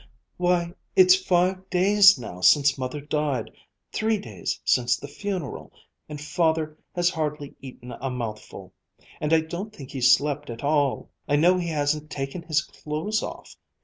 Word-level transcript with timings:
"Why 0.37 0.73
it's 0.95 1.13
five 1.15 1.69
days 1.69 2.17
now 2.17 2.41
since 2.41 2.75
Mother 2.75 3.01
died, 3.01 3.51
three 3.93 4.17
days 4.17 4.59
since 4.65 4.97
the 4.97 5.07
funeral 5.07 5.71
and 6.09 6.19
Father 6.19 6.75
has 6.95 7.11
hardly 7.11 7.53
eaten 7.61 7.91
a 7.91 8.09
mouthful 8.09 8.73
and 9.19 9.31
I 9.31 9.41
don't 9.41 9.71
think 9.71 9.91
he's 9.91 10.11
slept 10.11 10.49
at 10.49 10.63
all. 10.63 11.11
I 11.27 11.35
know 11.35 11.55
he 11.59 11.67
hasn't 11.67 12.09
taken 12.09 12.41
his 12.41 12.63
clothes 12.63 13.21
off. 13.21 13.55